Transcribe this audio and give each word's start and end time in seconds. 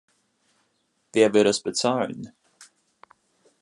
Wer 1.13 1.31
wird 1.35 1.45
es 1.45 1.59
bezahlen? 1.59 2.33